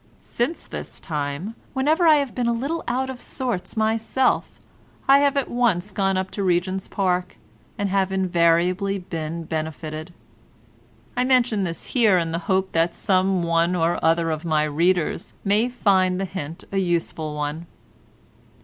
[0.23, 4.59] Since this time, whenever I have been a little out of sorts myself
[5.07, 7.37] I have at once gone up to Regent's Park,
[7.77, 10.11] and have invariably been benefited.
[11.15, 15.35] I mention this here in the hope that some one or other of my readers
[15.45, 17.67] may find the hint a useful one.